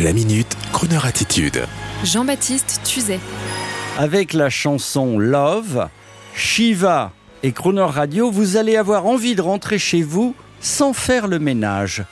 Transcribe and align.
La 0.00 0.12
minute, 0.12 0.56
Kroneur 0.72 1.06
attitude. 1.06 1.64
Jean-Baptiste 2.04 2.82
Tuzet. 2.84 3.18
Avec 3.98 4.32
la 4.32 4.48
chanson 4.48 5.18
Love, 5.18 5.88
Shiva 6.36 7.10
et 7.42 7.50
Crooner 7.50 7.82
Radio, 7.82 8.30
vous 8.30 8.56
allez 8.56 8.76
avoir 8.76 9.06
envie 9.06 9.34
de 9.34 9.42
rentrer 9.42 9.80
chez 9.80 10.02
vous 10.02 10.36
sans 10.60 10.92
faire 10.92 11.26
le 11.26 11.40
ménage. 11.40 12.04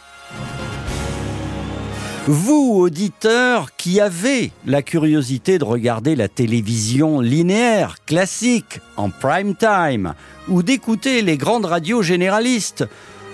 Vous, 2.26 2.72
auditeurs, 2.74 3.76
qui 3.76 4.00
avez 4.00 4.50
la 4.66 4.82
curiosité 4.82 5.58
de 5.58 5.64
regarder 5.64 6.16
la 6.16 6.26
télévision 6.26 7.20
linéaire, 7.20 7.98
classique, 8.04 8.80
en 8.96 9.10
prime 9.10 9.54
time, 9.54 10.14
ou 10.48 10.64
d'écouter 10.64 11.22
les 11.22 11.36
grandes 11.36 11.66
radios 11.66 12.02
généralistes, 12.02 12.84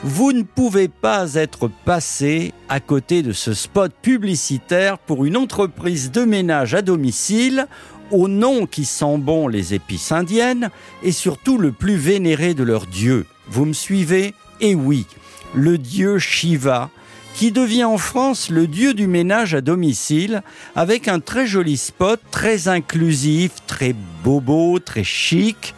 vous 0.04 0.32
ne 0.32 0.42
pouvez 0.42 0.88
pas 0.88 1.34
être 1.34 1.70
passé 1.84 2.52
à 2.68 2.80
côté 2.80 3.22
de 3.22 3.32
ce 3.32 3.54
spot 3.54 3.92
publicitaire 4.02 4.98
pour 4.98 5.24
une 5.24 5.36
entreprise 5.36 6.10
de 6.10 6.24
ménage 6.24 6.74
à 6.74 6.82
domicile 6.82 7.66
au 8.10 8.26
nom 8.26 8.66
qui 8.66 8.84
sent 8.84 9.18
bon 9.18 9.46
les 9.46 9.74
épices 9.74 10.10
indiennes 10.10 10.70
et 11.04 11.12
surtout 11.12 11.56
le 11.56 11.70
plus 11.70 11.96
vénéré 11.96 12.52
de 12.52 12.64
leur 12.64 12.86
dieu. 12.86 13.26
Vous 13.48 13.64
me 13.64 13.72
suivez? 13.72 14.34
Eh 14.60 14.74
oui, 14.74 15.06
le 15.54 15.78
dieu 15.78 16.18
Shiva, 16.18 16.90
qui 17.34 17.52
devient 17.52 17.84
en 17.84 17.98
France 17.98 18.50
le 18.50 18.66
dieu 18.66 18.94
du 18.94 19.06
ménage 19.06 19.54
à 19.54 19.60
domicile, 19.60 20.42
avec 20.74 21.06
un 21.06 21.20
très 21.20 21.46
joli 21.46 21.76
spot, 21.76 22.20
très 22.32 22.66
inclusif, 22.66 23.52
très 23.66 23.94
bobo, 24.24 24.78
très 24.80 25.04
chic, 25.04 25.74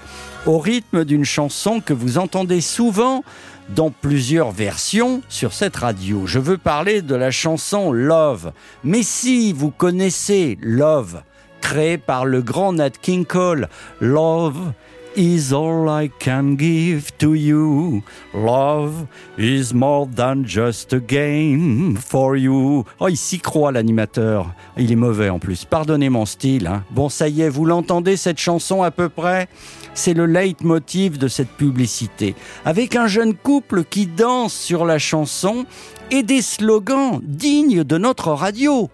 au 0.46 0.58
rythme 0.58 1.04
d'une 1.04 1.24
chanson 1.24 1.80
que 1.80 1.92
vous 1.92 2.18
entendez 2.18 2.60
souvent 2.60 3.24
dans 3.70 3.90
plusieurs 3.90 4.50
versions 4.50 5.22
sur 5.28 5.54
cette 5.54 5.76
radio. 5.76 6.26
Je 6.26 6.38
veux 6.38 6.58
parler 6.58 7.00
de 7.00 7.14
la 7.14 7.30
chanson 7.30 7.92
Love. 7.92 8.52
Mais 8.82 9.02
si 9.02 9.52
vous 9.52 9.70
connaissez 9.70 10.59
Love, 10.60 11.23
créée 11.62 11.96
par 11.96 12.26
le 12.26 12.42
grand 12.42 12.74
Nat 12.74 12.90
King 12.90 13.24
Cole, 13.24 13.68
Love 14.01 14.73
is 15.16 15.52
all 15.52 15.88
I 15.88 16.10
can 16.18 16.57
give 16.57 17.16
to 17.18 17.34
you. 17.34 18.02
Love 18.32 19.07
is 19.38 19.73
more 19.73 20.07
than 20.07 20.45
just 20.45 20.93
a 20.93 21.01
game 21.01 21.96
for 21.96 22.37
you. 22.37 22.84
Oh, 23.01 23.09
il 23.09 23.16
s'y 23.16 23.38
croit 23.38 23.73
l'animateur. 23.73 24.52
Il 24.76 24.90
est 24.90 24.96
mauvais 24.96 25.30
en 25.30 25.38
plus. 25.38 25.65
Pardonnez 25.65 26.10
mon 26.10 26.26
style. 26.26 26.66
Hein. 26.66 26.85
Bon, 26.90 27.09
ça 27.09 27.29
y 27.29 27.42
est, 27.42 27.48
vous 27.48 27.65
l'entendez 27.65 28.16
cette 28.16 28.38
chanson 28.38 28.82
à 28.82 28.90
peu 28.90 29.09
près? 29.09 29.48
C'est 29.95 30.15
le 30.15 30.26
leitmotiv 30.26 31.18
de 31.18 31.29
cette 31.29 31.51
publicité. 31.51 32.35
Avec 32.65 32.96
un 32.96 33.07
jeune 33.07 33.35
couple 33.35 33.85
qui 33.85 34.07
danse 34.07 34.54
sur 34.54 34.85
la 34.85 34.98
chanson 34.98 35.66
et 36.10 36.23
des 36.23 36.42
slogans 36.42 37.20
dignes 37.23 37.85
de 37.85 37.98
notre 37.98 38.32
radio. 38.32 38.90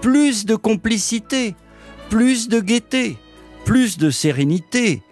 Plus 0.00 0.46
de 0.46 0.56
complicité, 0.56 1.54
plus 2.10 2.48
de 2.48 2.60
gaieté, 2.60 3.16
plus 3.64 3.98
de 3.98 4.10
sérénité 4.10 5.02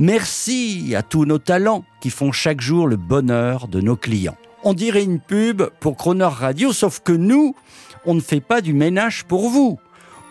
Merci 0.00 0.94
à 0.96 1.02
tous 1.02 1.26
nos 1.26 1.36
talents 1.36 1.84
qui 2.00 2.08
font 2.08 2.32
chaque 2.32 2.62
jour 2.62 2.88
le 2.88 2.96
bonheur 2.96 3.68
de 3.68 3.82
nos 3.82 3.96
clients. 3.96 4.38
On 4.64 4.72
dirait 4.72 5.04
une 5.04 5.20
pub 5.20 5.64
pour 5.78 5.98
Croner 5.98 6.24
Radio, 6.24 6.72
sauf 6.72 7.00
que 7.00 7.12
nous, 7.12 7.54
on 8.06 8.14
ne 8.14 8.20
fait 8.20 8.40
pas 8.40 8.62
du 8.62 8.72
ménage 8.72 9.24
pour 9.24 9.50
vous 9.50 9.78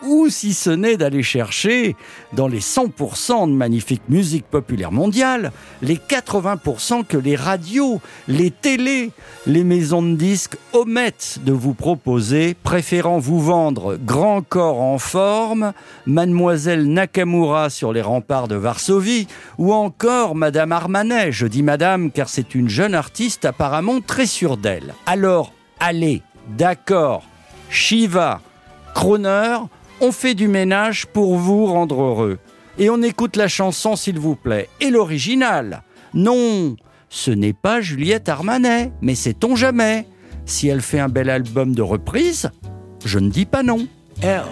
ou 0.02 0.28
si 0.28 0.54
ce 0.54 0.70
n'est 0.70 0.96
d'aller 0.96 1.22
chercher 1.22 1.96
dans 2.32 2.48
les 2.48 2.60
100% 2.60 3.48
de 3.48 3.54
magnifique 3.54 4.02
musique 4.08 4.44
populaire 4.46 4.92
mondiale, 4.92 5.52
les 5.82 5.96
80% 5.96 7.04
que 7.04 7.16
les 7.16 7.36
radios, 7.36 8.00
les 8.28 8.50
télés, 8.50 9.10
les 9.46 9.64
maisons 9.64 10.02
de 10.02 10.14
disques 10.14 10.56
omettent 10.72 11.38
de 11.44 11.52
vous 11.52 11.74
proposer, 11.74 12.54
préférant 12.54 13.18
vous 13.18 13.40
vendre 13.40 13.96
Grand 13.96 14.42
Corps 14.42 14.80
en 14.80 14.98
forme, 14.98 15.72
Mademoiselle 16.06 16.86
Nakamura 16.86 17.70
sur 17.70 17.92
les 17.92 18.02
remparts 18.02 18.48
de 18.48 18.56
Varsovie, 18.56 19.26
ou 19.58 19.72
encore 19.72 20.34
Madame 20.34 20.72
Armanet, 20.72 21.32
je 21.32 21.46
dis 21.46 21.62
Madame 21.62 22.10
car 22.10 22.28
c'est 22.28 22.54
une 22.54 22.68
jeune 22.68 22.94
artiste 22.94 23.44
apparemment 23.44 24.00
très 24.00 24.26
sûre 24.26 24.56
d'elle. 24.56 24.94
Alors, 25.06 25.52
allez, 25.78 26.22
d'accord, 26.56 27.22
Shiva, 27.68 28.40
Croner, 28.94 29.58
on 30.00 30.12
fait 30.12 30.34
du 30.34 30.48
ménage 30.48 31.06
pour 31.06 31.36
vous 31.36 31.66
rendre 31.66 32.00
heureux. 32.02 32.38
Et 32.78 32.88
on 32.90 33.02
écoute 33.02 33.36
la 33.36 33.48
chanson, 33.48 33.96
s'il 33.96 34.18
vous 34.18 34.36
plaît. 34.36 34.68
Et 34.80 34.90
l'original 34.90 35.82
Non, 36.14 36.76
ce 37.08 37.30
n'est 37.30 37.52
pas 37.52 37.80
Juliette 37.80 38.28
Armanet, 38.28 38.92
mais 39.02 39.14
sait-on 39.14 39.56
jamais 39.56 40.06
Si 40.46 40.68
elle 40.68 40.80
fait 40.80 41.00
un 41.00 41.08
bel 41.08 41.28
album 41.28 41.74
de 41.74 41.82
reprise, 41.82 42.50
je 43.04 43.18
ne 43.18 43.30
dis 43.30 43.46
pas 43.46 43.62
non. 43.62 43.86
L 44.22 44.44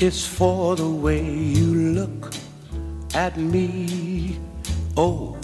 is 0.00 0.26
for 0.26 0.76
the 0.76 0.80
way 0.80 1.22
you 1.22 1.94
look 1.94 2.30
at 3.14 3.36
me. 3.36 4.36
O 4.96 5.36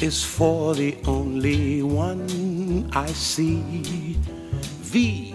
is 0.00 0.24
for 0.24 0.74
the 0.74 0.94
only 1.06 1.82
one 1.82 2.88
I 2.94 3.12
see. 3.12 4.16
V 4.82 5.34